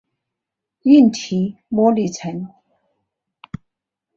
[0.81, 2.47] 硬体模拟层。